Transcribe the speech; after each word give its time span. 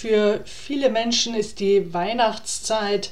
Für 0.00 0.42
viele 0.44 0.90
Menschen 0.90 1.34
ist 1.34 1.58
die 1.58 1.92
Weihnachtszeit 1.92 3.10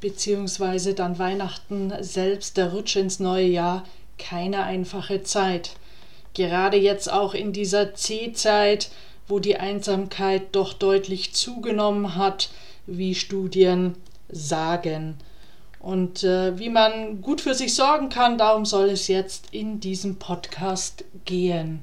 beziehungsweise 0.00 0.94
dann 0.94 1.18
Weihnachten 1.18 1.92
selbst, 1.98 2.56
der 2.56 2.70
Rutsch 2.70 2.94
ins 2.94 3.18
neue 3.18 3.48
Jahr, 3.48 3.84
keine 4.18 4.62
einfache 4.62 5.24
Zeit. 5.24 5.72
Gerade 6.34 6.76
jetzt 6.76 7.10
auch 7.10 7.34
in 7.34 7.52
dieser 7.52 7.96
C-Zeit, 7.96 8.92
wo 9.26 9.40
die 9.40 9.56
Einsamkeit 9.56 10.54
doch 10.54 10.74
deutlich 10.74 11.34
zugenommen 11.34 12.14
hat, 12.14 12.50
wie 12.86 13.16
Studien 13.16 13.96
sagen. 14.28 15.16
Und 15.80 16.22
äh, 16.22 16.56
wie 16.56 16.70
man 16.70 17.20
gut 17.20 17.40
für 17.40 17.54
sich 17.54 17.74
sorgen 17.74 18.10
kann, 18.10 18.38
darum 18.38 18.64
soll 18.64 18.90
es 18.90 19.08
jetzt 19.08 19.46
in 19.50 19.80
diesem 19.80 20.20
Podcast 20.20 21.04
gehen. 21.24 21.82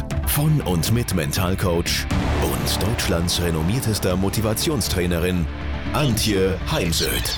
von 0.31 0.61
und 0.61 0.93
mit 0.93 1.13
Mentalcoach 1.13 2.05
und 2.41 2.87
Deutschlands 2.87 3.41
renommiertester 3.41 4.15
Motivationstrainerin 4.15 5.45
Antje 5.91 6.57
Heimsöth. 6.71 7.37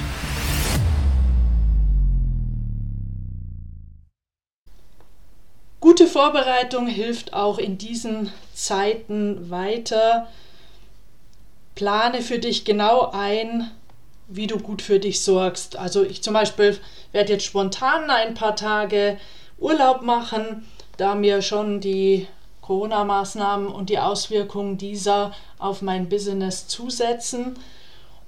Gute 5.80 6.06
Vorbereitung 6.06 6.86
hilft 6.86 7.34
auch 7.34 7.58
in 7.58 7.80
diesen 7.80 8.32
Zeiten 8.54 9.50
weiter. 9.50 10.28
Plane 11.74 12.22
für 12.22 12.38
dich 12.38 12.64
genau 12.64 13.10
ein, 13.12 13.72
wie 14.28 14.46
du 14.46 14.60
gut 14.60 14.84
für 14.84 15.00
dich 15.00 15.22
sorgst. 15.22 15.78
Also 15.78 16.04
ich 16.04 16.22
zum 16.22 16.36
Beispiel 16.36 16.78
werde 17.12 17.34
jetzt 17.34 17.46
spontan 17.46 18.12
ein 18.12 18.36
paar 18.36 18.56
Tage 18.56 19.18
Urlaub 19.58 20.04
machen, 20.04 20.68
da 20.98 21.16
mir 21.16 21.42
schon 21.42 21.80
die 21.80 22.28
Corona-Maßnahmen 22.64 23.68
und 23.68 23.90
die 23.90 24.00
Auswirkungen 24.00 24.78
dieser 24.78 25.34
auf 25.60 25.82
mein 25.82 26.10
Business 26.10 26.68
zusetzen 26.68 27.56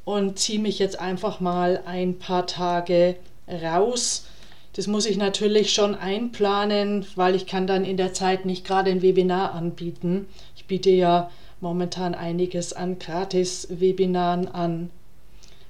und 0.03 0.37
ziehe 0.37 0.59
mich 0.59 0.77
jetzt 0.77 0.99
einfach 0.99 1.39
mal 1.39 1.81
ein 1.85 2.19
paar 2.19 2.45
Tage 2.45 3.15
raus. 3.49 4.25
Das 4.73 4.87
muss 4.87 5.05
ich 5.05 5.17
natürlich 5.17 5.73
schon 5.73 5.95
einplanen, 5.95 7.07
weil 7.15 7.33
ich 7.33 7.47
kann 7.47 7.65
dann 7.65 7.85
in 7.85 7.97
der 7.97 8.13
Zeit 8.13 8.45
nicht 8.45 8.65
gerade 8.65 8.91
ein 8.91 9.01
Webinar 9.01 9.53
anbieten. 9.53 10.27
Ich 10.55 10.65
biete 10.65 10.89
ja 10.89 11.31
momentan 11.61 12.13
einiges 12.13 12.73
an 12.73 12.99
Gratis-Webinaren 12.99 14.49
an. 14.49 14.89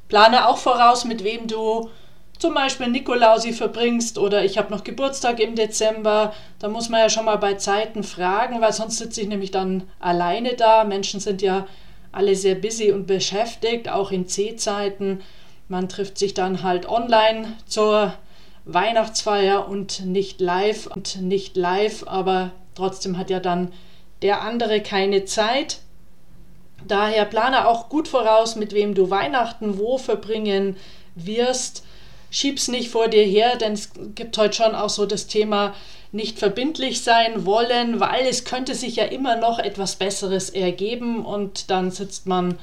Plane 0.08 0.48
auch 0.48 0.58
voraus, 0.58 1.06
mit 1.06 1.24
wem 1.24 1.48
du 1.48 1.90
zum 2.40 2.54
Beispiel 2.54 2.88
Nikolausi 2.88 3.54
verbringst 3.54 4.18
oder 4.18 4.44
ich 4.44 4.58
habe 4.58 4.72
noch 4.72 4.84
Geburtstag 4.84 5.40
im 5.40 5.56
Dezember, 5.56 6.34
da 6.60 6.68
muss 6.68 6.90
man 6.90 7.00
ja 7.00 7.10
schon 7.10 7.26
mal 7.26 7.38
bei 7.38 7.54
Zeiten 7.54 8.04
fragen, 8.04 8.62
weil 8.62 8.74
sonst 8.74 8.98
sitze 8.98 9.22
ich 9.22 9.28
nämlich 9.28 9.52
dann 9.52 9.84
alleine 10.00 10.56
da. 10.56 10.84
Menschen 10.84 11.20
sind 11.20 11.42
ja 11.42 11.68
alle 12.12 12.36
sehr 12.36 12.56
busy 12.56 12.92
und 12.92 13.08
beschäftigt, 13.08 13.90
auch 13.90 14.12
in 14.12 14.28
C-Zeiten. 14.28 15.22
Man 15.68 15.90
trifft 15.90 16.18
sich 16.18 16.34
dann 16.34 16.64
halt 16.64 16.88
online 16.88 17.54
zur 17.66 18.14
Weihnachtsfeier 18.66 19.68
und 19.68 20.06
nicht 20.06 20.42
live 20.42 20.88
und 20.88 21.22
nicht 21.22 21.56
live, 21.56 22.04
aber 22.08 22.52
trotzdem 22.74 23.18
hat 23.18 23.30
ja 23.30 23.40
dann 23.40 23.72
der 24.22 24.42
andere 24.42 24.82
keine 24.82 25.26
Zeit. 25.26 25.80
Daher 26.88 27.26
plane 27.26 27.68
auch 27.68 27.90
gut 27.90 28.08
voraus, 28.08 28.56
mit 28.56 28.74
wem 28.74 28.94
du 28.94 29.10
Weihnachten 29.10 29.78
wo 29.78 29.98
verbringen 29.98 30.76
wirst 31.16 31.85
schieb's 32.36 32.68
nicht 32.68 32.90
vor 32.90 33.08
dir 33.08 33.24
her, 33.24 33.56
denn 33.56 33.72
es 33.72 33.92
gibt 34.14 34.38
heute 34.38 34.54
schon 34.58 34.76
auch 34.76 34.90
so 34.90 35.06
das 35.06 35.28
Thema 35.28 35.74
nicht 36.12 36.38
verbindlich 36.38 37.02
sein 37.02 37.46
wollen, 37.46 38.02
weil 38.02 38.28
es 38.28 38.44
könnte 38.44 38.76
sich 38.76 38.98
ja 38.98 39.06
immer 39.06 39.38
noch 39.38 39.58
etwas 39.58 39.96
Besseres 39.96 40.50
ergeben 40.50 41.26
und 41.26 41.72
dann 41.72 41.92
sitzt 41.92 42.28
man, 42.28 42.58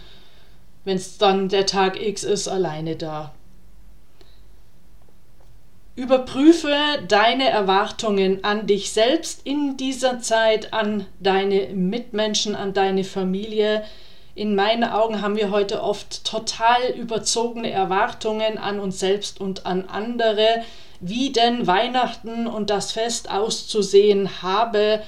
wenn 0.84 0.98
es 0.98 1.16
dann 1.16 1.48
der 1.48 1.64
Tag 1.64 2.00
X 2.00 2.22
ist, 2.22 2.48
alleine 2.48 2.96
da. 2.96 3.32
Überprüfe 5.96 6.74
deine 7.08 7.48
Erwartungen 7.48 8.44
an 8.44 8.66
dich 8.66 8.92
selbst 8.92 9.40
in 9.44 9.78
dieser 9.78 10.20
Zeit, 10.20 10.74
an 10.74 11.06
deine 11.18 11.68
Mitmenschen, 11.68 12.54
an 12.54 12.74
deine 12.74 13.04
Familie, 13.04 13.84
in 14.34 14.54
meinen 14.54 14.84
Augen 14.84 15.20
haben 15.20 15.36
wir 15.36 15.50
heute 15.50 15.82
oft 15.82 16.24
total 16.24 16.90
überzogene 16.96 17.70
Erwartungen 17.70 18.56
an 18.56 18.80
uns 18.80 18.98
selbst 18.98 19.40
und 19.40 19.66
an 19.66 19.86
andere, 19.88 20.62
wie 21.00 21.32
denn 21.32 21.66
Weihnachten 21.66 22.46
und 22.46 22.70
das 22.70 22.92
Fest 22.92 23.30
auszusehen 23.30 24.42
habe. 24.42 25.02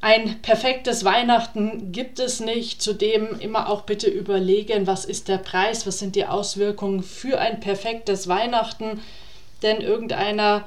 Ein 0.00 0.40
perfektes 0.40 1.04
Weihnachten 1.04 1.92
gibt 1.92 2.20
es 2.20 2.40
nicht. 2.40 2.80
Zudem 2.80 3.38
immer 3.40 3.68
auch 3.68 3.82
bitte 3.82 4.08
überlegen, 4.08 4.86
was 4.86 5.04
ist 5.04 5.28
der 5.28 5.38
Preis, 5.38 5.86
was 5.86 5.98
sind 5.98 6.16
die 6.16 6.26
Auswirkungen 6.26 7.02
für 7.02 7.38
ein 7.38 7.60
perfektes 7.60 8.28
Weihnachten. 8.28 9.02
Denn 9.62 9.80
irgendeiner, 9.80 10.64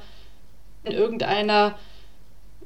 irgendeiner 0.83 1.75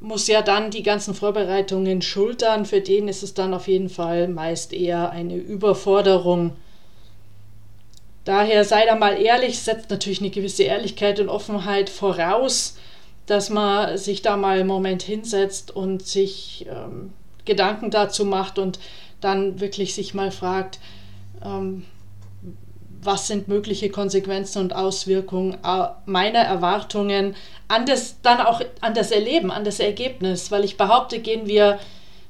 muss 0.03 0.27
ja 0.27 0.41
dann 0.41 0.69
die 0.69 0.83
ganzen 0.83 1.13
Vorbereitungen 1.13 2.01
schultern. 2.01 2.65
Für 2.65 2.81
den 2.81 3.07
ist 3.07 3.23
es 3.23 3.33
dann 3.33 3.53
auf 3.53 3.69
jeden 3.69 3.87
Fall 3.89 4.27
meist 4.27 4.73
eher 4.73 5.11
eine 5.11 5.37
Überforderung. 5.37 6.51
Daher 8.25 8.65
sei 8.65 8.85
da 8.85 8.95
mal 8.95 9.19
ehrlich, 9.19 9.59
setzt 9.59 9.89
natürlich 9.89 10.19
eine 10.19 10.29
gewisse 10.29 10.63
Ehrlichkeit 10.63 11.21
und 11.21 11.29
Offenheit 11.29 11.89
voraus, 11.89 12.77
dass 13.27 13.49
man 13.49 13.97
sich 13.97 14.21
da 14.21 14.35
mal 14.35 14.59
einen 14.59 14.67
Moment 14.67 15.03
hinsetzt 15.03 15.73
und 15.73 16.05
sich 16.05 16.65
ähm, 16.69 17.13
Gedanken 17.45 17.89
dazu 17.89 18.25
macht 18.25 18.59
und 18.59 18.79
dann 19.21 19.61
wirklich 19.61 19.95
sich 19.95 20.13
mal 20.13 20.31
fragt, 20.31 20.79
ähm, 21.45 21.85
was 23.05 23.27
sind 23.27 23.47
mögliche 23.47 23.89
Konsequenzen 23.89 24.61
und 24.61 24.75
Auswirkungen 24.75 25.57
äh, 25.63 25.87
meiner 26.05 26.39
Erwartungen 26.39 27.35
an 27.67 27.85
das 27.85 28.21
dann 28.21 28.39
auch 28.39 28.61
an 28.81 28.93
das 28.93 29.11
Erleben, 29.11 29.51
an 29.51 29.63
das 29.63 29.79
Ergebnis, 29.79 30.51
weil 30.51 30.63
ich 30.63 30.77
behaupte, 30.77 31.19
gehen 31.19 31.47
wir 31.47 31.79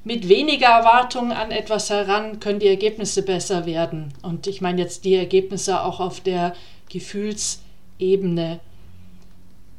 mit 0.04 0.28
weniger 0.28 0.68
Erwartungen 0.68 1.32
an 1.32 1.50
etwas 1.50 1.90
heran, 1.90 2.38
können 2.38 2.60
die 2.60 2.68
Ergebnisse 2.68 3.22
besser 3.22 3.66
werden. 3.66 4.12
Und 4.22 4.46
ich 4.46 4.60
meine 4.60 4.82
jetzt 4.82 5.04
die 5.04 5.14
Ergebnisse 5.14 5.82
auch 5.82 5.98
auf 6.00 6.20
der 6.20 6.54
Gefühlsebene 6.90 8.60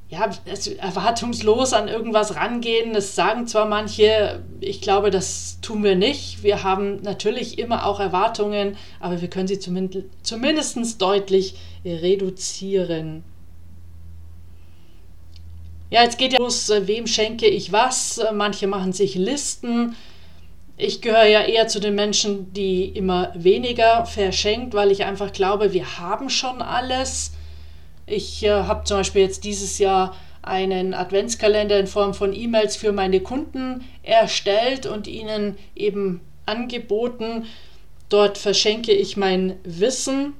ja, 0.09 0.29
also 0.47 0.71
erwartungslos 0.71 1.73
an 1.73 1.87
irgendwas 1.87 2.35
rangehen. 2.35 2.93
Das 2.93 3.15
sagen 3.15 3.47
zwar 3.47 3.65
manche, 3.65 4.43
ich 4.59 4.81
glaube, 4.81 5.09
das 5.09 5.59
tun 5.61 5.83
wir 5.83 5.95
nicht. 5.95 6.43
Wir 6.43 6.63
haben 6.63 7.01
natürlich 7.01 7.57
immer 7.57 7.85
auch 7.85 7.99
Erwartungen, 7.99 8.77
aber 8.99 9.21
wir 9.21 9.29
können 9.29 9.47
sie 9.47 9.59
zumindest, 9.59 11.01
deutlich 11.01 11.55
reduzieren. 11.83 13.23
Ja, 15.91 16.03
jetzt 16.03 16.17
geht 16.17 16.33
ja 16.33 16.39
los, 16.39 16.69
äh, 16.69 16.87
wem 16.87 17.07
schenke 17.07 17.47
ich 17.47 17.71
was? 17.71 18.17
Äh, 18.17 18.33
manche 18.33 18.67
machen 18.67 18.91
sich 18.91 19.15
Listen. 19.15 19.95
Ich 20.77 21.01
gehöre 21.01 21.25
ja 21.25 21.41
eher 21.41 21.67
zu 21.67 21.79
den 21.79 21.95
Menschen, 21.95 22.51
die 22.53 22.85
immer 22.85 23.31
weniger 23.35 24.05
verschenkt, 24.05 24.73
weil 24.73 24.91
ich 24.91 25.05
einfach 25.05 25.31
glaube, 25.31 25.73
wir 25.73 25.99
haben 25.99 26.29
schon 26.29 26.61
alles 26.61 27.31
ich 28.07 28.43
äh, 28.43 28.51
habe 28.51 28.83
zum 28.83 28.97
Beispiel 28.97 29.21
jetzt 29.21 29.43
dieses 29.43 29.79
Jahr 29.79 30.15
einen 30.41 30.93
Adventskalender 30.93 31.79
in 31.79 31.87
Form 31.87 32.13
von 32.13 32.33
E-Mails 32.33 32.75
für 32.75 32.91
meine 32.91 33.19
Kunden 33.19 33.83
erstellt 34.03 34.85
und 34.85 35.07
ihnen 35.07 35.57
eben 35.75 36.21
angeboten. 36.45 37.45
Dort 38.09 38.37
verschenke 38.37 38.91
ich 38.91 39.17
mein 39.17 39.57
Wissen. 39.63 40.33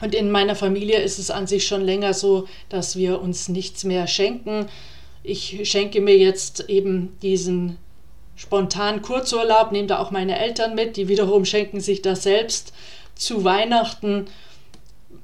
Und 0.00 0.14
in 0.14 0.30
meiner 0.30 0.56
Familie 0.56 0.98
ist 0.98 1.20
es 1.20 1.30
an 1.30 1.46
sich 1.46 1.66
schon 1.66 1.82
länger 1.82 2.12
so, 2.12 2.48
dass 2.68 2.96
wir 2.96 3.20
uns 3.20 3.48
nichts 3.48 3.84
mehr 3.84 4.08
schenken. 4.08 4.66
Ich 5.22 5.60
schenke 5.70 6.00
mir 6.00 6.18
jetzt 6.18 6.68
eben 6.68 7.16
diesen 7.22 7.78
spontanen 8.34 9.00
Kurzurlaub, 9.00 9.70
nehme 9.70 9.86
da 9.86 10.00
auch 10.00 10.10
meine 10.10 10.38
Eltern 10.38 10.74
mit, 10.74 10.96
die 10.96 11.06
wiederum 11.06 11.44
schenken 11.44 11.80
sich 11.80 12.02
das 12.02 12.24
selbst 12.24 12.72
zu 13.14 13.44
Weihnachten. 13.44 14.26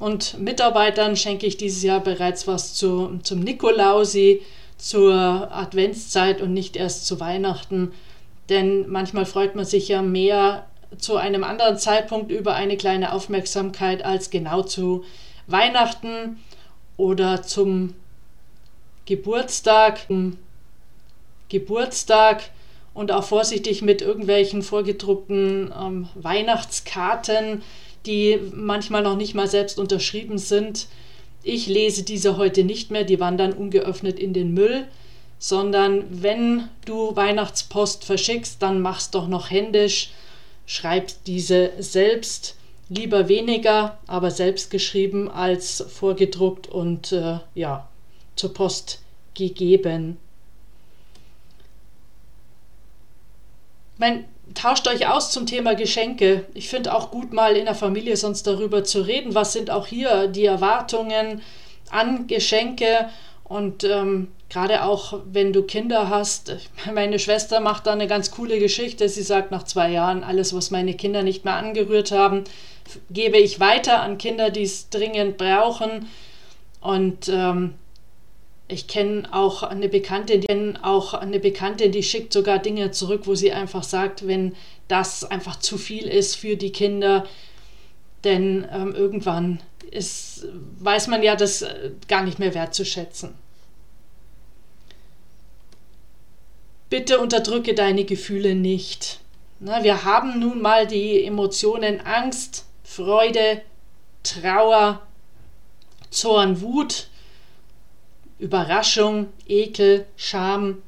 Und 0.01 0.41
Mitarbeitern 0.41 1.15
schenke 1.15 1.47
ich 1.47 1.57
dieses 1.57 1.85
Jahr 1.85 2.01
bereits 2.01 2.49
was 2.49 2.75
zu, 2.75 3.21
zum 3.23 3.39
Nikolausi. 3.39 4.43
zur 4.81 5.15
Adventszeit 5.53 6.41
und 6.41 6.55
nicht 6.55 6.75
erst 6.75 7.07
zu 7.07 7.21
Weihnachten. 7.21 7.93
Denn 8.49 8.89
manchmal 8.89 9.27
freut 9.27 9.55
man 9.55 9.67
sich 9.67 9.89
ja 9.89 10.01
mehr 10.01 10.65
zu 10.97 11.17
einem 11.17 11.45
anderen 11.45 11.79
Zeitpunkt 11.79 12.33
über 12.33 12.55
eine 12.55 12.79
kleine 12.79 13.13
Aufmerksamkeit 13.13 14.03
als 14.03 14.31
genau 14.31 14.63
zu 14.63 15.05
Weihnachten 15.47 16.39
oder 16.97 17.43
zum 17.43 17.95
Geburtstag. 19.05 20.01
Geburtstag 21.51 22.45
und 22.95 23.13
auch 23.13 23.25
vorsichtig 23.25 23.83
mit 23.83 24.03
irgendwelchen 24.03 24.63
vorgedruckten 24.63 25.73
ähm, 25.79 26.09
Weihnachtskarten, 26.15 27.63
die 28.07 28.39
manchmal 28.55 29.03
noch 29.03 29.17
nicht 29.17 29.35
mal 29.35 29.49
selbst 29.49 29.79
unterschrieben 29.79 30.39
sind. 30.39 30.87
Ich 31.43 31.67
lese 31.67 32.03
diese 32.03 32.37
heute 32.37 32.65
nicht 32.65 32.91
mehr, 32.91 33.05
die 33.05 33.21
wandern 33.21 33.53
ungeöffnet 33.53 34.19
in 34.19 34.33
den 34.33 34.53
Müll, 34.55 34.87
sondern 35.39 36.05
wenn 36.23 36.69
du 36.85 37.17
Weihnachtspost 37.17 38.05
verschickst, 38.05 38.63
dann 38.63 38.81
mach's 38.81 39.11
doch 39.11 39.29
noch 39.29 39.51
händisch, 39.51 40.11
schreib 40.67 41.11
diese 41.27 41.73
selbst, 41.79 42.57
lieber 42.89 43.29
weniger, 43.29 43.99
aber 44.07 44.31
selbst 44.31 44.71
geschrieben 44.71 45.31
als 45.31 45.85
vorgedruckt 45.89 46.67
und 46.67 47.13
äh, 47.13 47.39
ja, 47.55 47.89
zur 48.37 48.53
Post 48.53 49.01
gegeben. 49.35 50.19
mein, 54.01 54.25
tauscht 54.55 54.89
euch 54.89 55.09
aus 55.09 55.31
zum 55.31 55.47
Thema 55.47 55.75
Geschenke. 55.75 56.47
Ich 56.55 56.69
finde 56.69 56.95
auch 56.95 57.11
gut, 57.11 57.33
mal 57.33 57.57
in 57.57 57.67
der 57.67 57.75
Familie 57.75 58.17
sonst 58.17 58.47
darüber 58.47 58.85
zu 58.85 59.03
reden. 59.03 59.35
Was 59.35 59.53
sind 59.53 59.71
auch 59.71 59.87
hier 59.87 60.27
die 60.27 60.45
Erwartungen 60.45 61.43
an 61.91 62.27
Geschenke? 62.27 63.09
Und 63.45 63.85
ähm, 63.85 64.29
gerade 64.49 64.85
auch, 64.85 65.21
wenn 65.25 65.53
du 65.53 65.63
Kinder 65.63 66.09
hast. 66.09 66.57
Meine 66.95 67.19
Schwester 67.19 67.61
macht 67.61 67.87
da 67.87 67.93
eine 67.93 68.07
ganz 68.07 68.31
coole 68.31 68.59
Geschichte. 68.59 69.09
Sie 69.09 69.23
sagt, 69.23 69.51
nach 69.51 69.63
zwei 69.63 69.91
Jahren, 69.91 70.23
alles, 70.23 70.55
was 70.55 70.71
meine 70.71 70.95
Kinder 70.95 71.23
nicht 71.23 71.45
mehr 71.45 71.55
angerührt 71.55 72.13
haben, 72.13 72.45
gebe 73.11 73.39
ich 73.39 73.61
weiter 73.61 74.03
an 74.03 74.19
Kinder, 74.19 74.51
die 74.51 74.63
es 74.63 74.91
dringend 74.91 75.37
brauchen. 75.37 76.09
Und 76.81 77.29
ähm, 77.29 77.75
ich 78.71 78.87
kenne 78.87 79.29
auch 79.33 79.63
eine 79.63 79.89
Bekannte, 79.89 80.39
die 80.39 80.75
auch 80.83 81.15
eine 81.15 81.41
Bekannte, 81.41 81.91
die 81.91 82.03
schickt 82.03 82.33
sogar 82.33 82.59
Dinge 82.59 82.91
zurück, 82.91 83.23
wo 83.25 83.35
sie 83.35 83.53
einfach 83.53 83.83
sagt, 83.83 84.27
wenn 84.27 84.55
das 84.89 85.25
einfach 85.25 85.59
zu 85.59 85.79
viel 85.79 86.07
ist 86.07 86.37
für 86.37 86.57
die 86.57 86.73
Kinder, 86.73 87.27
denn 88.25 88.67
ähm, 88.73 88.95
irgendwann 88.95 89.61
ist, 89.91 90.47
weiß 90.79 91.09
man 91.09 91.23
ja 91.23 91.37
das 91.37 91.63
äh, 91.63 91.91
gar 92.09 92.23
nicht 92.23 92.39
mehr 92.39 92.55
wertzuschätzen. 92.55 93.35
Bitte 96.89 97.21
unterdrücke 97.21 97.75
deine 97.75 98.05
Gefühle 98.05 98.55
nicht. 98.55 99.21
Na, 99.61 99.85
wir 99.85 100.05
haben 100.05 100.41
nun 100.41 100.61
mal 100.61 100.87
die 100.87 101.25
Emotionen 101.25 102.01
Angst, 102.01 102.65
Freude, 102.83 103.63
Trauer, 104.23 105.01
Zorn, 106.11 106.61
Wut 106.61 107.10
Überraschung, 108.41 109.27
Ekel, 109.47 110.07
Scham. 110.17 110.83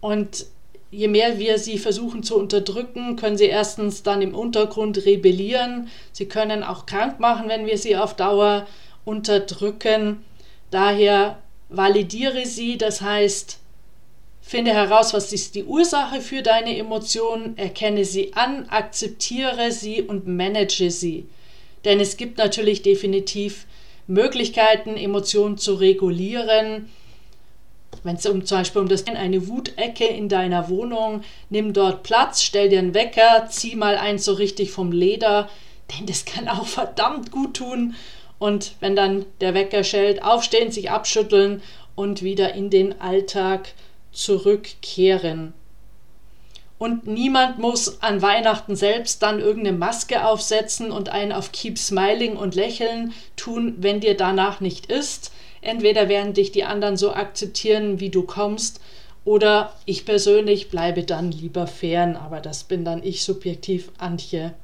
Und 0.00 0.46
je 0.90 1.08
mehr 1.08 1.38
wir 1.38 1.58
sie 1.58 1.78
versuchen 1.78 2.22
zu 2.22 2.38
unterdrücken, 2.38 3.16
können 3.16 3.36
sie 3.36 3.46
erstens 3.46 4.02
dann 4.02 4.22
im 4.22 4.34
Untergrund 4.34 5.04
rebellieren. 5.04 5.88
Sie 6.12 6.26
können 6.26 6.62
auch 6.62 6.86
krank 6.86 7.20
machen, 7.20 7.48
wenn 7.48 7.66
wir 7.66 7.78
sie 7.78 7.96
auf 7.96 8.14
Dauer 8.14 8.66
unterdrücken. 9.04 10.24
Daher 10.70 11.38
validiere 11.68 12.46
sie, 12.46 12.78
das 12.78 13.00
heißt, 13.00 13.58
finde 14.40 14.72
heraus, 14.72 15.14
was 15.14 15.32
ist 15.32 15.54
die 15.54 15.64
Ursache 15.64 16.20
für 16.20 16.42
deine 16.42 16.76
Emotionen, 16.76 17.56
erkenne 17.56 18.04
sie 18.04 18.34
an, 18.34 18.66
akzeptiere 18.68 19.70
sie 19.70 20.02
und 20.02 20.26
manage 20.26 20.90
sie. 20.90 21.26
Denn 21.84 22.00
es 22.00 22.16
gibt 22.16 22.38
natürlich 22.38 22.82
definitiv 22.82 23.66
Möglichkeiten, 24.10 24.96
Emotionen 24.96 25.56
zu 25.56 25.74
regulieren. 25.74 26.90
Wenn 28.02 28.16
es 28.16 28.26
um 28.26 28.44
zum 28.44 28.58
Beispiel 28.58 28.82
um 28.82 28.88
das 28.88 29.06
eine 29.06 29.48
Wutecke 29.48 30.06
in 30.06 30.28
deiner 30.28 30.68
Wohnung, 30.68 31.22
nimm 31.48 31.72
dort 31.72 32.02
Platz, 32.02 32.42
stell 32.42 32.68
dir 32.68 32.78
einen 32.78 32.94
Wecker, 32.94 33.46
zieh 33.50 33.76
mal 33.76 33.96
eins 33.96 34.24
so 34.24 34.32
richtig 34.32 34.70
vom 34.70 34.92
Leder, 34.92 35.48
denn 35.92 36.06
das 36.06 36.24
kann 36.24 36.48
auch 36.48 36.66
verdammt 36.66 37.30
gut 37.30 37.56
tun. 37.58 37.94
Und 38.38 38.74
wenn 38.80 38.96
dann 38.96 39.26
der 39.40 39.54
Wecker 39.54 39.84
schellt, 39.84 40.22
aufstehen, 40.22 40.72
sich 40.72 40.90
abschütteln 40.90 41.62
und 41.94 42.22
wieder 42.22 42.54
in 42.54 42.70
den 42.70 43.00
Alltag 43.00 43.74
zurückkehren. 44.12 45.52
Und 46.80 47.06
niemand 47.06 47.58
muss 47.58 48.00
an 48.02 48.22
Weihnachten 48.22 48.74
selbst 48.74 49.22
dann 49.22 49.38
irgendeine 49.38 49.76
Maske 49.76 50.24
aufsetzen 50.24 50.90
und 50.90 51.10
einen 51.10 51.30
auf 51.30 51.52
Keep 51.52 51.76
Smiling 51.76 52.38
und 52.38 52.54
Lächeln 52.54 53.12
tun, 53.36 53.74
wenn 53.80 54.00
dir 54.00 54.16
danach 54.16 54.60
nicht 54.60 54.86
ist. 54.86 55.30
Entweder 55.60 56.08
werden 56.08 56.32
dich 56.32 56.52
die 56.52 56.64
anderen 56.64 56.96
so 56.96 57.12
akzeptieren, 57.12 58.00
wie 58.00 58.08
du 58.08 58.22
kommst, 58.22 58.80
oder 59.26 59.74
ich 59.84 60.06
persönlich 60.06 60.70
bleibe 60.70 61.02
dann 61.02 61.30
lieber 61.30 61.66
fern, 61.66 62.16
aber 62.16 62.40
das 62.40 62.64
bin 62.64 62.82
dann 62.82 63.02
ich 63.02 63.24
subjektiv, 63.24 63.90
Antje. 63.98 64.54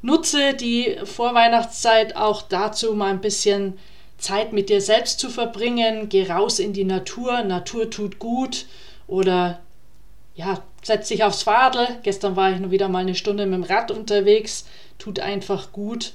Nutze 0.00 0.54
die 0.54 0.96
Vorweihnachtszeit 1.02 2.14
auch 2.14 2.42
dazu, 2.42 2.94
mal 2.94 3.10
ein 3.10 3.20
bisschen 3.20 3.76
Zeit 4.16 4.52
mit 4.52 4.68
dir 4.68 4.80
selbst 4.80 5.18
zu 5.18 5.28
verbringen. 5.28 6.08
Geh 6.08 6.30
raus 6.30 6.60
in 6.60 6.72
die 6.72 6.84
Natur, 6.84 7.42
Natur 7.42 7.90
tut 7.90 8.20
gut 8.20 8.66
oder 9.08 9.58
ja, 10.38 10.62
setz 10.82 11.08
dich 11.08 11.24
aufs 11.24 11.42
Fadel. 11.42 11.88
Gestern 12.04 12.36
war 12.36 12.52
ich 12.52 12.60
nur 12.60 12.70
wieder 12.70 12.88
mal 12.88 13.00
eine 13.00 13.16
Stunde 13.16 13.44
mit 13.44 13.54
dem 13.54 13.64
Rad 13.64 13.90
unterwegs. 13.90 14.66
Tut 14.96 15.18
einfach 15.18 15.72
gut. 15.72 16.12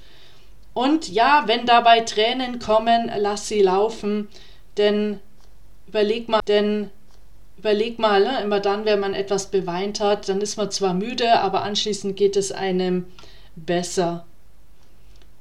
Und 0.73 1.09
ja, 1.09 1.43
wenn 1.47 1.65
dabei 1.65 1.99
Tränen 1.99 2.59
kommen, 2.59 3.11
lass 3.17 3.49
sie 3.49 3.61
laufen. 3.61 4.29
Denn 4.77 5.19
überleg 5.87 6.29
mal, 6.29 6.39
denn 6.47 6.89
überleg 7.57 7.99
mal, 7.99 8.23
ne, 8.23 8.41
immer 8.41 8.61
dann, 8.61 8.85
wenn 8.85 9.01
man 9.01 9.13
etwas 9.13 9.51
beweint 9.51 9.99
hat, 9.99 10.29
dann 10.29 10.39
ist 10.39 10.55
man 10.55 10.71
zwar 10.71 10.93
müde, 10.93 11.41
aber 11.41 11.63
anschließend 11.63 12.15
geht 12.15 12.37
es 12.37 12.53
einem 12.53 13.05
besser. 13.57 14.25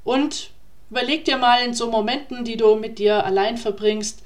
Und 0.02 0.50
überleg 0.90 1.24
dir 1.24 1.36
mal 1.38 1.64
in 1.64 1.72
so 1.72 1.88
Momenten, 1.88 2.44
die 2.44 2.56
du 2.56 2.74
mit 2.74 2.98
dir 2.98 3.24
allein 3.24 3.58
verbringst, 3.58 4.22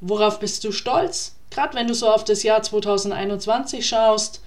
worauf 0.00 0.38
bist 0.38 0.62
du 0.62 0.70
stolz? 0.70 1.35
Gerade 1.50 1.74
wenn 1.74 1.86
du 1.86 1.94
so 1.94 2.08
auf 2.10 2.24
das 2.24 2.42
Jahr 2.42 2.62
2021 2.62 3.86
schaust, 3.86 4.42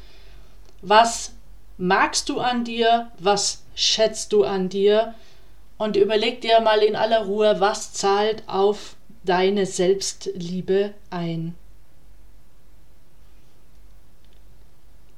was 0.81 1.31
magst 1.77 2.29
du 2.29 2.39
an 2.39 2.63
dir, 2.63 3.11
was 3.19 3.63
schätzt 3.75 4.33
du 4.33 4.43
an 4.43 4.69
dir 4.69 5.15
und 5.77 5.95
überleg 5.95 6.41
dir 6.41 6.59
mal 6.59 6.79
in 6.79 6.95
aller 6.95 7.25
Ruhe, 7.25 7.59
was 7.59 7.93
zahlt 7.93 8.43
auf 8.47 8.95
deine 9.23 9.65
Selbstliebe 9.65 10.93
ein. 11.09 11.55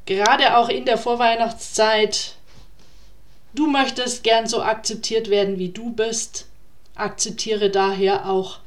Gerade 0.06 0.58
auch 0.58 0.70
in 0.70 0.86
der 0.86 0.98
Vorweihnachtszeit, 0.98 2.36
du 3.54 3.68
möchtest 3.68 4.24
gern 4.24 4.48
so 4.48 4.62
akzeptiert 4.62 5.30
werden, 5.30 5.58
wie 5.58 5.70
du 5.70 5.92
bist, 5.92 6.48
akzeptiere 6.96 7.70
daher 7.70 8.30
auch 8.30 8.60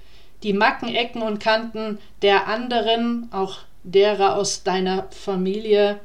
die 0.45 0.53
Macken, 0.53 0.95
Ecken 0.95 1.23
und 1.23 1.41
Kanten 1.41 1.99
der 2.23 2.47
anderen, 2.47 3.29
auch 3.33 3.59
derer 3.83 4.37
aus 4.37 4.63
deiner 4.63 5.09
Familie. 5.11 5.99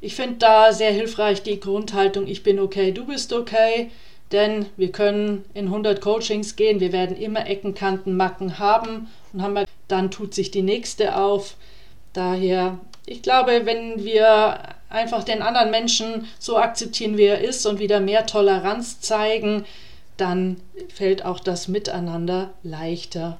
Ich 0.00 0.14
finde 0.14 0.36
da 0.36 0.72
sehr 0.72 0.92
hilfreich 0.92 1.42
die 1.42 1.58
Grundhaltung, 1.58 2.26
ich 2.26 2.42
bin 2.42 2.60
okay, 2.60 2.92
du 2.92 3.06
bist 3.06 3.32
okay, 3.32 3.90
denn 4.32 4.66
wir 4.76 4.92
können 4.92 5.44
in 5.54 5.66
100 5.66 6.00
Coachings 6.00 6.56
gehen, 6.56 6.80
wir 6.80 6.92
werden 6.92 7.16
immer 7.16 7.46
Ecken, 7.46 7.74
Kanten, 7.74 8.16
Macken 8.16 8.58
haben 8.58 9.08
und 9.32 9.42
haben 9.42 9.54
wir, 9.54 9.64
dann 9.88 10.10
tut 10.10 10.34
sich 10.34 10.50
die 10.50 10.62
nächste 10.62 11.16
auf. 11.16 11.56
Daher, 12.12 12.78
ich 13.06 13.22
glaube, 13.22 13.62
wenn 13.64 14.04
wir 14.04 14.60
einfach 14.88 15.24
den 15.24 15.42
anderen 15.42 15.70
Menschen 15.70 16.28
so 16.38 16.58
akzeptieren, 16.58 17.16
wie 17.16 17.24
er 17.24 17.40
ist 17.40 17.66
und 17.66 17.78
wieder 17.78 18.00
mehr 18.00 18.26
Toleranz 18.26 19.00
zeigen, 19.00 19.64
dann 20.16 20.60
fällt 20.88 21.24
auch 21.24 21.40
das 21.40 21.68
Miteinander 21.68 22.52
leichter. 22.62 23.38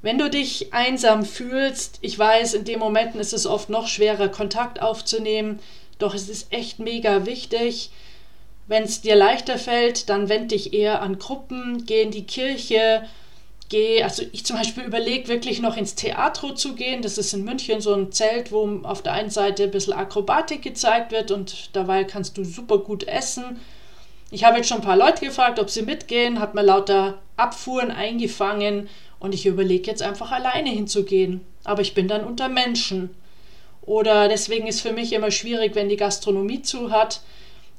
Wenn 0.00 0.18
du 0.18 0.30
dich 0.30 0.72
einsam 0.72 1.24
fühlst, 1.24 1.98
ich 2.02 2.16
weiß, 2.16 2.54
in 2.54 2.64
den 2.64 2.78
Momenten 2.78 3.20
ist 3.20 3.32
es 3.32 3.46
oft 3.46 3.68
noch 3.68 3.88
schwerer, 3.88 4.28
Kontakt 4.28 4.80
aufzunehmen, 4.80 5.58
doch 5.98 6.14
es 6.14 6.28
ist 6.28 6.52
echt 6.52 6.78
mega 6.78 7.26
wichtig. 7.26 7.90
Wenn 8.68 8.84
es 8.84 9.00
dir 9.00 9.16
leichter 9.16 9.58
fällt, 9.58 10.08
dann 10.08 10.28
wend 10.28 10.52
dich 10.52 10.72
eher 10.72 11.02
an 11.02 11.18
Gruppen, 11.18 11.84
geh 11.84 12.02
in 12.02 12.12
die 12.12 12.26
Kirche, 12.26 13.02
geh, 13.68 14.04
also 14.04 14.22
ich 14.30 14.46
zum 14.46 14.56
Beispiel 14.56 14.84
überlege 14.84 15.26
wirklich 15.26 15.60
noch 15.60 15.76
ins 15.76 15.96
Theatro 15.96 16.54
zu 16.54 16.74
gehen. 16.74 17.02
Das 17.02 17.18
ist 17.18 17.34
in 17.34 17.44
München 17.44 17.80
so 17.80 17.92
ein 17.92 18.12
Zelt, 18.12 18.52
wo 18.52 18.80
auf 18.84 19.02
der 19.02 19.14
einen 19.14 19.30
Seite 19.30 19.64
ein 19.64 19.72
bisschen 19.72 19.94
Akrobatik 19.94 20.62
gezeigt 20.62 21.10
wird 21.10 21.32
und 21.32 21.70
dabei 21.72 22.04
kannst 22.04 22.38
du 22.38 22.44
super 22.44 22.78
gut 22.78 23.02
essen 23.08 23.58
Ich 24.30 24.44
habe 24.44 24.58
jetzt 24.58 24.68
schon 24.68 24.78
ein 24.78 24.84
paar 24.84 24.96
Leute 24.96 25.24
gefragt, 25.24 25.58
ob 25.58 25.70
sie 25.70 25.82
mitgehen, 25.82 26.38
habe 26.38 26.56
mir 26.56 26.62
lauter 26.62 27.18
Abfuhren 27.36 27.90
eingefangen 27.90 28.88
und 29.18 29.34
ich 29.34 29.46
überlege 29.46 29.90
jetzt 29.90 30.02
einfach 30.02 30.32
alleine 30.32 30.68
hinzugehen. 30.68 31.40
Aber 31.64 31.80
ich 31.80 31.94
bin 31.94 32.08
dann 32.08 32.24
unter 32.24 32.48
Menschen. 32.48 33.14
Oder 33.82 34.28
deswegen 34.28 34.66
ist 34.66 34.82
für 34.82 34.92
mich 34.92 35.14
immer 35.14 35.30
schwierig, 35.30 35.74
wenn 35.74 35.88
die 35.88 35.96
Gastronomie 35.96 36.60
zu 36.60 36.90
hat. 36.90 37.22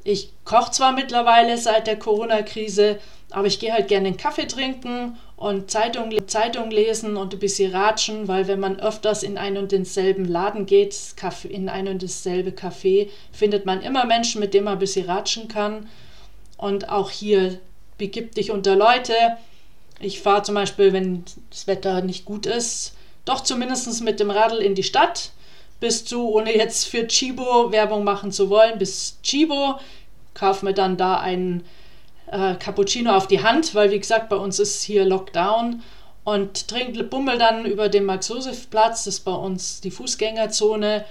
Ich 0.03 0.31
koche 0.43 0.71
zwar 0.71 0.91
mittlerweile 0.91 1.55
seit 1.57 1.85
der 1.85 1.99
Corona-Krise, 1.99 2.97
aber 3.29 3.45
ich 3.45 3.59
gehe 3.59 3.71
halt 3.71 3.87
gerne 3.87 4.07
einen 4.07 4.17
Kaffee 4.17 4.47
trinken 4.47 5.17
und 5.35 5.69
Zeitung, 5.69 6.11
Zeitung 6.27 6.71
lesen 6.71 7.15
und 7.15 7.33
ein 7.33 7.39
bisschen 7.39 7.75
ratschen, 7.75 8.27
weil 8.27 8.47
wenn 8.47 8.59
man 8.59 8.79
öfters 8.79 9.21
in 9.21 9.37
einen 9.37 9.57
und 9.57 9.71
denselben 9.71 10.25
Laden 10.25 10.65
geht, 10.65 10.95
in 11.47 11.69
ein 11.69 11.87
und 11.87 12.01
dasselbe 12.01 12.49
Café, 12.49 13.07
findet 13.31 13.67
man 13.67 13.81
immer 13.81 14.05
Menschen, 14.05 14.41
mit 14.41 14.55
denen 14.55 14.65
man 14.65 14.73
ein 14.73 14.79
bisschen 14.79 15.05
ratschen 15.05 15.47
kann. 15.47 15.87
Und 16.59 16.89
auch 16.89 17.09
hier 17.09 17.57
begib 17.97 18.35
dich 18.35 18.51
unter 18.51 18.75
Leute. 18.75 19.13
Ich 20.01 20.19
fahre 20.19 20.43
zum 20.43 20.55
Beispiel, 20.55 20.91
wenn 20.91 21.23
das 21.49 21.67
Wetter 21.67 22.01
nicht 22.01 22.25
gut 22.25 22.45
ist, 22.45 22.95
doch 23.23 23.41
zumindest 23.41 24.01
mit 24.03 24.19
dem 24.19 24.29
Radl 24.29 24.57
in 24.57 24.75
die 24.75 24.83
Stadt 24.83 25.31
bis 25.79 26.03
zu, 26.03 26.29
ohne 26.29 26.53
jetzt 26.53 26.87
für 26.87 27.07
Chibo 27.07 27.71
Werbung 27.71 28.03
machen 28.03 28.33
zu 28.33 28.49
wollen, 28.49 28.77
bis 28.77 29.17
Chibo, 29.23 29.79
kaufe 30.33 30.65
mir 30.65 30.73
dann 30.73 30.97
da 30.97 31.15
einen 31.15 31.63
äh, 32.29 32.55
Cappuccino 32.55 33.15
auf 33.15 33.27
die 33.27 33.41
Hand, 33.41 33.73
weil 33.73 33.91
wie 33.91 33.99
gesagt, 33.99 34.27
bei 34.27 34.35
uns 34.35 34.59
ist 34.59 34.83
hier 34.83 35.05
Lockdown 35.05 35.81
und 36.25 36.67
trinke 36.67 37.05
Bummel 37.05 37.37
dann 37.37 37.65
über 37.65 37.87
den 37.87 38.03
Max-Josef-Platz, 38.03 39.05
das 39.05 39.15
ist 39.15 39.21
bei 39.21 39.31
uns 39.31 39.79
die 39.79 39.91
Fußgängerzone, 39.91 41.05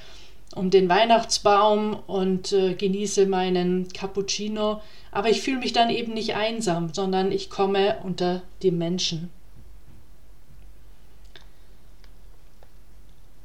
um 0.55 0.69
den 0.69 0.91
Weihnachtsbaum 0.91 1.97
und 2.07 2.53
äh, 2.53 2.75
genieße 2.75 3.25
meinen 3.27 3.89
Cappuccino. 3.89 4.83
Aber 5.11 5.31
ich 5.31 5.41
fühle 5.41 5.59
mich 5.59 5.73
dann 5.73 5.91
eben 5.91 6.15
nicht 6.15 6.35
einsam, 6.35 6.93
sondern 6.93 7.33
ich 7.33 7.51
komme 7.51 7.97
unter 8.03 8.43
die 8.63 8.71
Menschen. 8.71 9.31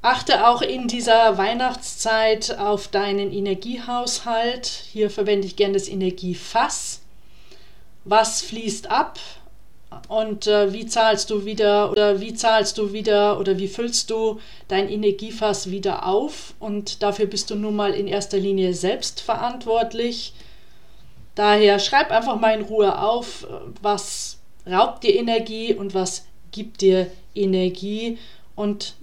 Achte 0.01 0.47
auch 0.47 0.61
in 0.61 0.89
dieser 0.89 1.37
Weihnachtszeit 1.37 2.57
auf 2.59 2.89
deinen 2.89 3.31
Energiehaushalt. 3.31 4.67
Hier 4.67 5.09
verwende 5.09 5.47
ich 5.47 5.55
gerne 5.55 5.75
das 5.75 5.87
Energiefass. 5.87 6.99
Was 8.03 8.41
fließt 8.41 8.91
ab 8.91 9.17
und 10.09 10.47
äh, 10.47 10.73
wie 10.73 10.85
zahlst 10.87 11.29
du 11.29 11.45
wieder 11.45 11.89
oder 11.89 12.19
wie 12.19 12.33
zahlst 12.33 12.77
du 12.77 12.91
wieder 12.91 13.39
oder 13.39 13.57
wie 13.57 13.69
füllst 13.69 14.09
du 14.09 14.41
dein 14.67 14.89
Energiefass 14.89 15.71
wieder 15.71 16.05
auf? 16.05 16.53
Und 16.59 17.01
dafür 17.01 17.25
bist 17.25 17.49
du 17.49 17.55
nun 17.55 17.75
mal 17.75 17.93
in 17.93 18.07
erster 18.07 18.37
Linie 18.37 18.73
selbst 18.73 19.21
verantwortlich. 19.21 20.33
Daher 21.35 21.79
schreib 21.79 22.11
einfach 22.11 22.39
mal 22.39 22.57
in 22.57 22.65
Ruhe 22.65 22.99
auf, 23.01 23.47
was 23.81 24.39
raubt 24.69 25.03
dir 25.03 25.15
Energie 25.15 25.73
und 25.73 25.93
was 25.93 26.25
gibt 26.51 26.81
dir 26.81 27.09
Energie 27.35 28.19
und 28.55 28.95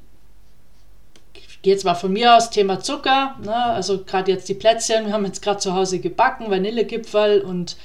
gehe 1.63 1.75
jetzt 1.75 1.85
mal 1.85 1.95
von 1.95 2.13
mir 2.13 2.37
aus, 2.37 2.51
Thema 2.51 2.81
Zucker, 2.81 3.37
ne? 3.43 3.55
also 3.55 4.03
gerade 4.05 4.33
jetzt 4.33 4.49
die 4.49 4.55
Plätzchen, 4.55 5.07
wir 5.07 5.13
haben 5.13 5.27
jetzt 5.27 5.43
gerade 5.43 5.59
zu 5.59 5.75
Hause 5.75 5.99
gebacken, 5.99 6.51
Vanillegipfel 6.51 7.43
und 7.43 7.77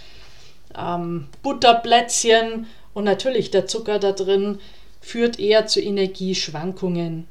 ähm, 0.78 1.28
Butterplätzchen 1.44 2.68
und 2.94 3.04
natürlich 3.04 3.52
der 3.52 3.68
Zucker 3.68 4.00
da 4.00 4.14
drin 4.14 4.60
führt 5.02 5.40
eher 5.40 5.68
zu 5.68 5.82
Energieschwankungen. 5.82 7.28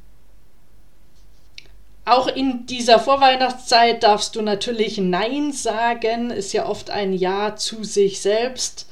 Auch 2.07 2.27
in 2.27 2.67
dieser 2.67 2.99
Vorweihnachtszeit 2.99 4.03
darfst 4.03 4.37
du 4.37 4.43
natürlich 4.43 4.99
Nein 4.99 5.53
sagen, 5.53 6.31
ist 6.31 6.53
ja 6.53 6.67
oft 6.67 6.91
ein 6.91 7.15
Ja 7.15 7.57
zu 7.57 7.83
sich 7.83 8.21
selbst. 8.21 8.87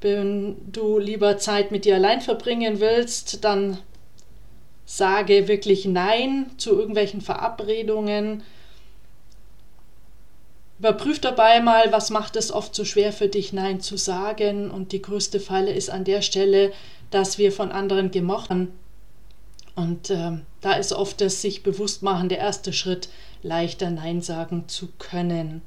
Wenn 0.00 0.56
du 0.72 0.98
lieber 0.98 1.38
Zeit 1.38 1.70
mit 1.70 1.84
dir 1.84 1.94
allein 1.94 2.20
verbringen 2.20 2.80
willst, 2.80 3.44
dann 3.44 3.78
sage 4.84 5.46
wirklich 5.46 5.84
Nein 5.84 6.50
zu 6.56 6.70
irgendwelchen 6.70 7.20
Verabredungen. 7.20 8.42
Überprüf 10.80 11.20
dabei 11.20 11.60
mal, 11.60 11.92
was 11.92 12.10
macht 12.10 12.34
es 12.34 12.50
oft 12.50 12.74
so 12.74 12.84
schwer 12.84 13.12
für 13.12 13.28
dich, 13.28 13.52
Nein 13.52 13.80
zu 13.80 13.96
sagen. 13.96 14.72
Und 14.72 14.90
die 14.90 15.02
größte 15.02 15.38
Falle 15.38 15.72
ist 15.72 15.90
an 15.90 16.04
der 16.04 16.22
Stelle, 16.22 16.72
dass 17.12 17.38
wir 17.38 17.52
von 17.52 17.70
anderen 17.70 18.10
gemocht 18.10 18.50
haben. 18.50 18.72
Und 19.80 20.10
äh, 20.10 20.32
da 20.60 20.74
ist 20.74 20.92
oft 20.92 21.22
das 21.22 21.40
sich 21.40 21.62
bewusst 21.62 22.02
machen 22.02 22.28
der 22.28 22.38
erste 22.38 22.72
Schritt, 22.74 23.08
leichter 23.42 23.90
Nein 23.90 24.20
sagen 24.20 24.68
zu 24.68 24.88
können. 24.98 25.62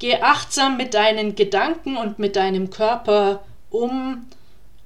Geh 0.00 0.16
achtsam 0.16 0.76
mit 0.76 0.94
deinen 0.94 1.36
Gedanken 1.36 1.96
und 1.96 2.18
mit 2.18 2.34
deinem 2.34 2.70
Körper 2.70 3.44
um 3.70 4.26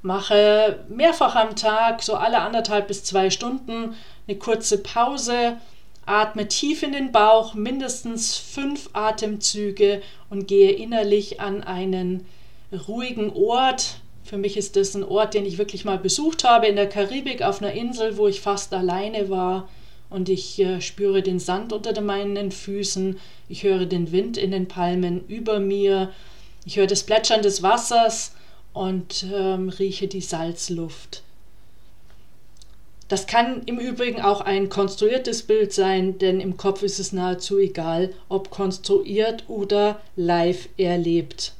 Mache 0.02 0.84
mehrfach 0.90 1.34
am 1.34 1.56
Tag, 1.56 2.02
so 2.02 2.14
alle 2.14 2.40
anderthalb 2.40 2.88
bis 2.88 3.02
zwei 3.04 3.30
Stunden, 3.30 3.94
eine 4.28 4.36
kurze 4.36 4.78
Pause. 4.78 5.56
Atme 6.04 6.46
tief 6.46 6.82
in 6.82 6.92
den 6.92 7.10
Bauch, 7.10 7.54
mindestens 7.54 8.36
fünf 8.36 8.90
Atemzüge 8.92 10.02
und 10.28 10.46
gehe 10.46 10.72
innerlich 10.72 11.40
an 11.40 11.64
einen 11.64 12.26
ruhigen 12.86 13.32
Ort. 13.32 13.96
Für 14.26 14.38
mich 14.38 14.56
ist 14.56 14.74
das 14.74 14.96
ein 14.96 15.04
Ort, 15.04 15.34
den 15.34 15.46
ich 15.46 15.56
wirklich 15.56 15.84
mal 15.84 15.98
besucht 15.98 16.42
habe 16.42 16.66
in 16.66 16.74
der 16.74 16.88
Karibik 16.88 17.42
auf 17.42 17.62
einer 17.62 17.72
Insel, 17.72 18.16
wo 18.16 18.26
ich 18.26 18.40
fast 18.40 18.74
alleine 18.74 19.30
war. 19.30 19.68
Und 20.10 20.28
ich 20.28 20.58
äh, 20.58 20.80
spüre 20.80 21.22
den 21.22 21.38
Sand 21.38 21.72
unter 21.72 22.00
meinen 22.00 22.50
Füßen, 22.50 23.20
ich 23.48 23.62
höre 23.62 23.86
den 23.86 24.10
Wind 24.10 24.36
in 24.36 24.50
den 24.50 24.66
Palmen 24.66 25.24
über 25.28 25.60
mir, 25.60 26.10
ich 26.64 26.76
höre 26.76 26.88
das 26.88 27.04
Plätschern 27.04 27.42
des 27.42 27.62
Wassers 27.62 28.34
und 28.72 29.26
ähm, 29.32 29.68
rieche 29.68 30.08
die 30.08 30.20
Salzluft. 30.20 31.22
Das 33.06 33.28
kann 33.28 33.62
im 33.66 33.78
Übrigen 33.78 34.20
auch 34.20 34.40
ein 34.40 34.68
konstruiertes 34.68 35.44
Bild 35.44 35.72
sein, 35.72 36.18
denn 36.18 36.40
im 36.40 36.56
Kopf 36.56 36.82
ist 36.82 36.98
es 36.98 37.12
nahezu 37.12 37.58
egal, 37.58 38.12
ob 38.28 38.50
konstruiert 38.50 39.44
oder 39.46 40.00
live 40.16 40.68
erlebt. 40.76 41.52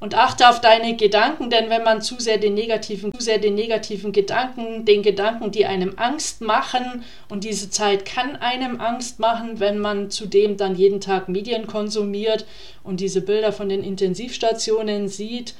Und 0.00 0.14
achte 0.14 0.48
auf 0.48 0.62
deine 0.62 0.96
Gedanken, 0.96 1.50
denn 1.50 1.68
wenn 1.68 1.82
man 1.82 2.00
zu 2.00 2.18
sehr 2.18 2.38
den 2.38 2.54
negativen, 2.54 3.12
zu 3.12 3.20
sehr 3.22 3.38
den 3.38 3.54
negativen 3.54 4.12
Gedanken, 4.12 4.86
den 4.86 5.02
Gedanken, 5.02 5.50
die 5.50 5.66
einem 5.66 5.92
Angst 5.96 6.40
machen, 6.40 7.04
und 7.28 7.44
diese 7.44 7.68
Zeit 7.68 8.06
kann 8.06 8.36
einem 8.36 8.80
Angst 8.80 9.18
machen, 9.18 9.60
wenn 9.60 9.78
man 9.78 10.10
zudem 10.10 10.56
dann 10.56 10.74
jeden 10.74 11.02
Tag 11.02 11.28
Medien 11.28 11.66
konsumiert 11.66 12.46
und 12.82 13.00
diese 13.00 13.20
Bilder 13.20 13.52
von 13.52 13.68
den 13.68 13.84
Intensivstationen 13.84 15.08
sieht, 15.08 15.54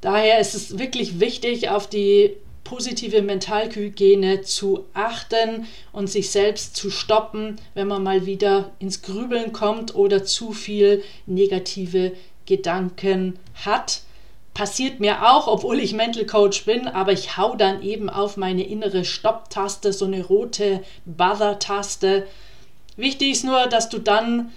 Daher 0.00 0.38
ist 0.38 0.54
es 0.54 0.78
wirklich 0.78 1.18
wichtig, 1.18 1.70
auf 1.70 1.88
die 1.88 2.36
positive 2.62 3.22
Mentalhygiene 3.22 4.42
zu 4.42 4.84
achten 4.92 5.66
und 5.92 6.08
sich 6.08 6.30
selbst 6.30 6.76
zu 6.76 6.90
stoppen, 6.90 7.56
wenn 7.74 7.88
man 7.88 8.02
mal 8.02 8.26
wieder 8.26 8.70
ins 8.78 9.02
Grübeln 9.02 9.52
kommt 9.52 9.94
oder 9.94 10.22
zu 10.24 10.52
viel 10.52 11.02
negative 11.26 12.12
Gedanken 12.48 13.38
hat. 13.54 14.00
Passiert 14.54 14.98
mir 14.98 15.30
auch, 15.30 15.46
obwohl 15.46 15.78
ich 15.78 15.92
Mental 15.92 16.26
Coach 16.26 16.64
bin, 16.64 16.88
aber 16.88 17.12
ich 17.12 17.36
hau 17.36 17.54
dann 17.54 17.82
eben 17.82 18.10
auf 18.10 18.36
meine 18.36 18.66
innere 18.66 19.04
Stopp-Taste, 19.04 19.92
so 19.92 20.06
eine 20.06 20.24
rote 20.24 20.82
Bother-Taste. 21.04 22.26
Wichtig 22.96 23.30
ist 23.32 23.44
nur, 23.44 23.66
dass 23.66 23.88
du 23.88 23.98
dann 23.98 24.50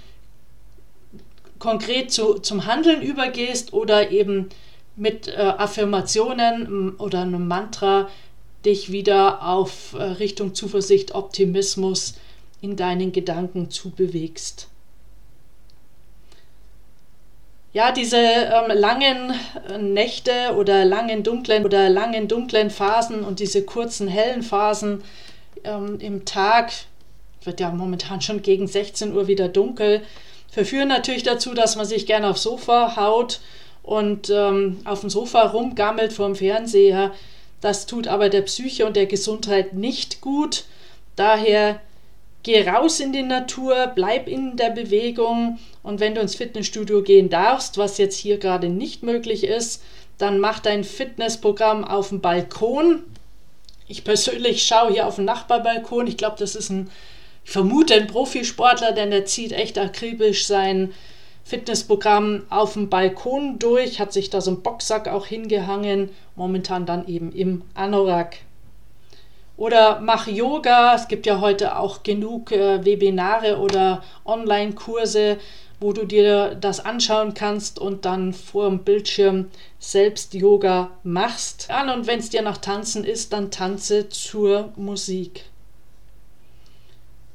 konkret 1.59 2.11
zu, 2.11 2.39
zum 2.39 2.65
Handeln 2.65 3.03
übergehst 3.03 3.73
oder 3.73 4.09
eben 4.09 4.49
mit 4.95 5.27
äh, 5.27 5.33
Affirmationen 5.35 6.95
oder 6.95 7.21
einem 7.21 7.47
Mantra 7.47 8.09
dich 8.65 8.91
wieder 8.91 9.45
auf 9.47 9.93
äh, 9.93 10.01
Richtung 10.01 10.55
Zuversicht, 10.55 11.13
Optimismus 11.13 12.15
in 12.61 12.75
deinen 12.75 13.11
Gedanken 13.11 13.69
zubewegst. 13.69 14.70
Ja, 17.73 17.93
diese 17.93 18.17
ähm, 18.17 18.77
langen 18.77 19.33
äh, 19.69 19.77
Nächte 19.77 20.55
oder 20.57 20.83
langen 20.83 21.23
dunklen 21.23 21.63
oder 21.63 21.89
langen 21.89 22.27
dunklen 22.27 22.69
Phasen 22.69 23.23
und 23.23 23.39
diese 23.39 23.63
kurzen 23.63 24.09
hellen 24.09 24.43
Phasen 24.43 25.03
ähm, 25.63 25.97
im 26.01 26.25
Tag, 26.25 26.73
wird 27.45 27.61
ja 27.61 27.71
momentan 27.71 28.19
schon 28.21 28.41
gegen 28.41 28.67
16 28.67 29.15
Uhr 29.15 29.27
wieder 29.27 29.47
dunkel, 29.47 30.01
verführen 30.49 30.89
natürlich 30.89 31.23
dazu, 31.23 31.53
dass 31.53 31.77
man 31.77 31.85
sich 31.85 32.05
gerne 32.05 32.29
aufs 32.29 32.43
Sofa 32.43 32.97
haut 32.97 33.39
und 33.83 34.29
ähm, 34.29 34.81
auf 34.83 34.99
dem 34.99 35.09
Sofa 35.09 35.43
rumgammelt 35.43 36.11
vorm 36.11 36.35
Fernseher. 36.35 37.11
Das 37.61 37.85
tut 37.85 38.07
aber 38.07 38.27
der 38.27 38.41
Psyche 38.41 38.85
und 38.85 38.97
der 38.97 39.05
Gesundheit 39.05 39.73
nicht 39.73 40.19
gut. 40.19 40.65
Daher 41.15 41.79
geh 42.43 42.67
raus 42.67 42.99
in 42.99 43.13
die 43.13 43.23
Natur, 43.23 43.91
bleib 43.95 44.27
in 44.27 44.57
der 44.57 44.71
Bewegung 44.71 45.57
und 45.83 45.99
wenn 45.99 46.15
du 46.15 46.21
ins 46.21 46.35
Fitnessstudio 46.35 47.01
gehen 47.01 47.29
darfst, 47.29 47.77
was 47.77 47.97
jetzt 47.97 48.17
hier 48.17 48.37
gerade 48.37 48.69
nicht 48.69 49.03
möglich 49.03 49.43
ist, 49.43 49.83
dann 50.17 50.39
mach 50.39 50.59
dein 50.59 50.83
Fitnessprogramm 50.83 51.83
auf 51.83 52.09
dem 52.09 52.21
Balkon. 52.21 53.03
Ich 53.87 54.03
persönlich 54.03 54.63
schaue 54.63 54.91
hier 54.91 55.07
auf 55.07 55.15
den 55.15 55.25
Nachbarbalkon. 55.25 56.07
Ich 56.07 56.17
glaube, 56.17 56.35
das 56.37 56.55
ist 56.55 56.69
ein 56.69 56.89
ich 57.43 57.51
vermute 57.51 57.95
ein 57.95 58.07
Profisportler, 58.07 58.91
denn 58.91 59.11
der 59.11 59.25
zieht 59.25 59.51
echt 59.51 59.77
akribisch 59.77 60.45
sein 60.45 60.93
Fitnessprogramm 61.43 62.43
auf 62.49 62.73
dem 62.73 62.89
Balkon 62.89 63.57
durch, 63.57 63.99
hat 63.99 64.13
sich 64.13 64.29
da 64.29 64.41
so 64.41 64.51
einen 64.51 64.61
Boxsack 64.61 65.07
auch 65.07 65.25
hingehangen, 65.25 66.09
momentan 66.35 66.85
dann 66.85 67.07
eben 67.07 67.31
im 67.31 67.63
Anorak. 67.73 68.37
Oder 69.57 69.99
mach 70.01 70.27
Yoga, 70.27 70.95
es 70.95 71.07
gibt 71.07 71.25
ja 71.25 71.41
heute 71.41 71.77
auch 71.77 72.03
genug 72.03 72.51
äh, 72.51 72.85
Webinare 72.85 73.59
oder 73.59 74.03
Online-Kurse, 74.25 75.37
wo 75.81 75.93
du 75.93 76.05
dir 76.05 76.55
das 76.55 76.79
anschauen 76.79 77.33
kannst 77.33 77.79
und 77.79 78.05
dann 78.05 78.33
vor 78.33 78.69
dem 78.69 78.83
Bildschirm 78.83 79.47
selbst 79.79 80.35
Yoga 80.35 80.91
machst. 81.03 81.67
Ja, 81.69 81.91
und 81.91 82.05
wenn 82.05 82.19
es 82.19 82.29
dir 82.29 82.43
nach 82.43 82.59
Tanzen 82.59 83.03
ist, 83.03 83.33
dann 83.33 83.49
tanze 83.49 84.07
zur 84.07 84.71
Musik. 84.75 85.45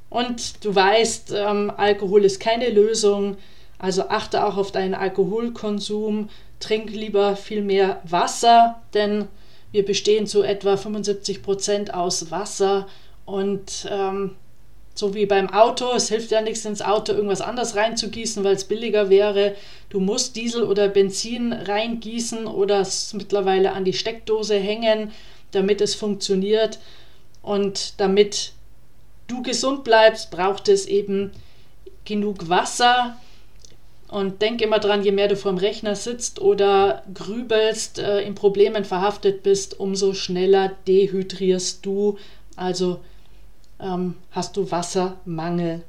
Und 0.09 0.65
du 0.65 0.73
weißt, 0.73 1.33
ähm, 1.37 1.73
Alkohol 1.77 2.25
ist 2.25 2.39
keine 2.39 2.71
Lösung, 2.71 3.37
also 3.79 4.09
achte 4.09 4.47
auch 4.47 4.57
auf 4.57 4.71
deinen 4.71 4.95
Alkoholkonsum, 4.95 6.31
trink 6.61 6.91
lieber 6.91 7.35
viel 7.35 7.63
mehr 7.63 8.01
Wasser, 8.05 8.81
denn 8.95 9.27
wir 9.73 9.85
bestehen 9.85 10.29
zu 10.29 10.45
etwa 10.45 10.77
75 10.77 11.43
Prozent 11.43 11.93
aus 11.93 12.31
Wasser 12.31 12.87
und 13.25 13.89
ähm, 13.91 14.37
so 14.97 15.15
wie 15.15 15.27
beim 15.27 15.51
Auto, 15.51 15.93
es 15.95 16.09
hilft 16.09 16.31
ja 16.31 16.41
nichts 16.41 16.65
ins 16.65 16.81
Auto 16.81 17.13
irgendwas 17.13 17.43
anderes 17.43 17.77
reinzugießen, 17.77 18.43
weil 18.45 18.55
es 18.55 18.65
billiger 18.65 19.11
wäre. 19.11 19.55
Du 19.91 20.01
musst 20.01 20.37
Diesel 20.37 20.65
oder 20.65 20.89
Benzin 20.89 21.53
reingießen 21.53 22.47
oder 22.47 22.81
es 22.81 23.13
mittlerweile 23.13 23.73
an 23.73 23.85
die 23.85 23.93
Steckdose 23.93 24.57
hängen, 24.57 25.13
damit 25.51 25.83
es 25.83 25.95
funktioniert. 25.95 26.79
Und 27.43 28.01
damit 28.01 28.53
du 29.27 29.43
gesund 29.43 29.85
bleibst, 29.85 30.31
braucht 30.31 30.67
es 30.69 30.87
eben 30.87 31.31
genug 32.07 32.49
Wasser. 32.49 33.19
Und 34.09 34.41
denk 34.41 34.63
immer 34.63 34.79
dran, 34.79 35.05
je 35.05 35.13
mehr 35.13 35.29
du 35.29 35.37
vor 35.37 35.53
dem 35.53 35.59
Rechner 35.59 35.95
sitzt 35.95 36.41
oder 36.41 37.03
grübelst, 37.13 37.99
äh, 37.99 38.23
in 38.23 38.35
Problemen 38.35 38.87
verhaftet 38.87 39.43
bist, 39.43 39.79
umso 39.79 40.15
schneller 40.15 40.73
dehydrierst 40.87 41.85
du. 41.85 42.17
Also 42.57 43.01
ähm, 43.81 44.15
hast 44.31 44.57
du 44.57 44.71
Wassermangel. 44.71 45.83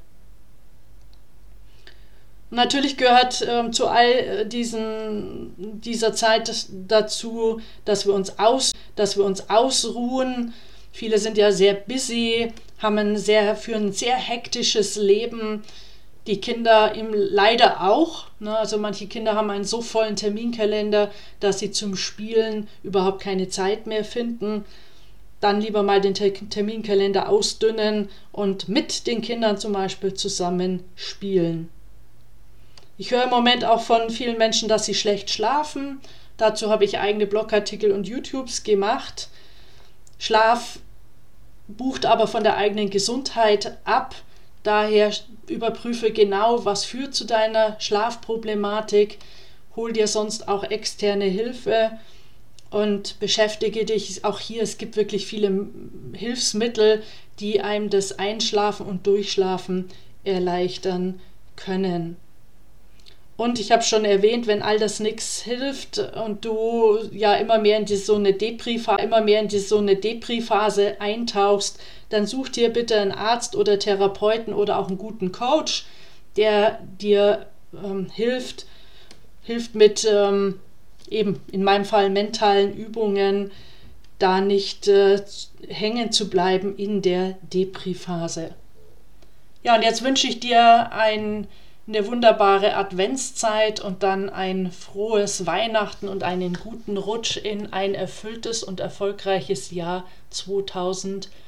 Natürlich 2.50 2.96
gehört 2.96 3.46
ähm, 3.46 3.72
zu 3.72 3.88
all 3.88 4.10
äh, 4.10 4.46
diesen, 4.46 5.52
dieser 5.80 6.14
Zeit 6.14 6.66
dazu, 6.88 7.60
dass 7.84 8.06
wir, 8.06 8.14
uns 8.14 8.38
aus, 8.38 8.72
dass 8.96 9.16
wir 9.18 9.24
uns 9.24 9.50
ausruhen. 9.50 10.54
Viele 10.90 11.18
sind 11.18 11.36
ja 11.36 11.52
sehr 11.52 11.74
busy, 11.74 12.52
haben 12.78 12.96
ein 12.98 13.16
sehr, 13.18 13.54
führen 13.54 13.88
ein 13.88 13.92
sehr 13.92 14.16
hektisches 14.16 14.96
Leben. 14.96 15.62
Die 16.26 16.40
Kinder 16.40 16.94
im, 16.94 17.08
leider 17.12 17.82
auch. 17.82 18.26
Ne? 18.40 18.56
Also 18.56 18.78
manche 18.78 19.06
Kinder 19.08 19.34
haben 19.34 19.50
einen 19.50 19.64
so 19.64 19.82
vollen 19.82 20.16
Terminkalender, 20.16 21.10
dass 21.40 21.58
sie 21.58 21.70
zum 21.70 21.96
Spielen 21.96 22.66
überhaupt 22.82 23.20
keine 23.20 23.48
Zeit 23.50 23.86
mehr 23.86 24.04
finden 24.04 24.64
dann 25.40 25.60
lieber 25.60 25.82
mal 25.82 26.00
den 26.00 26.14
Terminkalender 26.14 27.28
ausdünnen 27.28 28.08
und 28.32 28.68
mit 28.68 29.06
den 29.06 29.22
Kindern 29.22 29.58
zum 29.58 29.72
Beispiel 29.72 30.14
zusammen 30.14 30.82
spielen. 30.96 31.68
Ich 32.96 33.12
höre 33.12 33.24
im 33.24 33.30
Moment 33.30 33.64
auch 33.64 33.82
von 33.82 34.10
vielen 34.10 34.38
Menschen, 34.38 34.68
dass 34.68 34.84
sie 34.84 34.94
schlecht 34.94 35.30
schlafen. 35.30 36.00
Dazu 36.36 36.70
habe 36.70 36.84
ich 36.84 36.98
eigene 36.98 37.26
Blogartikel 37.26 37.92
und 37.92 38.08
YouTubes 38.08 38.64
gemacht. 38.64 39.28
Schlaf 40.18 40.80
bucht 41.68 42.06
aber 42.06 42.26
von 42.26 42.42
der 42.42 42.56
eigenen 42.56 42.90
Gesundheit 42.90 43.78
ab. 43.84 44.16
Daher 44.64 45.12
überprüfe 45.46 46.10
genau, 46.10 46.64
was 46.64 46.84
führt 46.84 47.14
zu 47.14 47.24
deiner 47.24 47.76
Schlafproblematik. 47.80 49.18
Hol 49.76 49.92
dir 49.92 50.08
sonst 50.08 50.48
auch 50.48 50.64
externe 50.64 51.26
Hilfe 51.26 51.92
und 52.70 53.18
beschäftige 53.20 53.84
dich 53.84 54.24
auch 54.24 54.40
hier. 54.40 54.62
Es 54.62 54.78
gibt 54.78 54.96
wirklich 54.96 55.26
viele 55.26 55.66
Hilfsmittel, 56.12 57.02
die 57.40 57.60
einem 57.60 57.90
das 57.90 58.18
Einschlafen 58.18 58.86
und 58.86 59.06
Durchschlafen 59.06 59.86
erleichtern 60.24 61.20
können. 61.56 62.16
Und 63.36 63.60
ich 63.60 63.70
habe 63.70 63.84
schon 63.84 64.04
erwähnt, 64.04 64.48
wenn 64.48 64.62
all 64.62 64.80
das 64.80 64.98
nichts 64.98 65.42
hilft 65.42 65.98
und 65.98 66.44
du 66.44 66.98
ja 67.12 67.34
immer 67.34 67.58
mehr 67.58 67.78
in 67.78 67.84
die, 67.84 67.94
so 67.94 68.16
eine 68.16 68.32
depri 68.32 68.80
immer 69.00 69.20
mehr 69.20 69.40
in 69.40 69.46
die, 69.46 69.60
so 69.60 69.78
eine 69.78 69.94
Depri-Phase 69.94 71.00
eintauchst, 71.00 71.78
dann 72.08 72.26
such 72.26 72.48
dir 72.48 72.68
bitte 72.70 72.98
einen 72.98 73.12
Arzt 73.12 73.54
oder 73.54 73.78
Therapeuten 73.78 74.52
oder 74.52 74.76
auch 74.76 74.88
einen 74.88 74.98
guten 74.98 75.30
Coach, 75.30 75.86
der 76.36 76.80
dir 77.00 77.46
ähm, 77.72 78.10
hilft, 78.12 78.66
hilft 79.42 79.76
mit 79.76 80.04
ähm, 80.10 80.58
eben 81.12 81.40
in 81.50 81.64
meinem 81.64 81.84
Fall 81.84 82.10
mentalen 82.10 82.76
Übungen, 82.76 83.50
da 84.18 84.40
nicht 84.40 84.88
äh, 84.88 85.22
hängen 85.68 86.12
zu 86.12 86.28
bleiben 86.28 86.76
in 86.76 87.02
der 87.02 87.36
Depri-Phase. 87.42 88.54
Ja, 89.62 89.76
und 89.76 89.82
jetzt 89.82 90.02
wünsche 90.02 90.26
ich 90.26 90.40
dir 90.40 90.92
ein, 90.92 91.46
eine 91.86 92.06
wunderbare 92.06 92.74
Adventszeit 92.74 93.80
und 93.80 94.02
dann 94.02 94.28
ein 94.28 94.72
frohes 94.72 95.46
Weihnachten 95.46 96.08
und 96.08 96.22
einen 96.22 96.54
guten 96.54 96.96
Rutsch 96.96 97.36
in 97.36 97.72
ein 97.72 97.94
erfülltes 97.94 98.62
und 98.62 98.80
erfolgreiches 98.80 99.70
Jahr 99.70 100.04
2020. 100.30 101.47